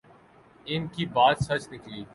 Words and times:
ان 0.65 0.87
کی 0.87 1.05
بات 1.05 1.43
سچ 1.43 1.73
نکلی۔ 1.73 2.03